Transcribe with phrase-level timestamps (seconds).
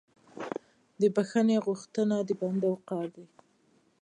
[1.01, 3.25] د بخښنې غوښتنه د بنده وقار دی.